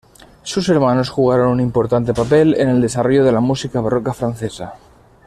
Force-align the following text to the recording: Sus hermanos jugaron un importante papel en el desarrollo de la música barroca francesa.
Sus 0.41 0.67
hermanos 0.67 1.09
jugaron 1.11 1.49
un 1.51 1.59
importante 1.59 2.11
papel 2.11 2.55
en 2.57 2.69
el 2.69 2.81
desarrollo 2.81 3.23
de 3.23 3.31
la 3.31 3.39
música 3.39 3.81
barroca 3.81 4.15
francesa. 4.15 4.73